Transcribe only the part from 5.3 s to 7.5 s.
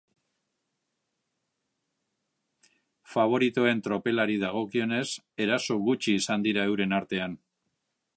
eraso gutxi izan dira euren artean.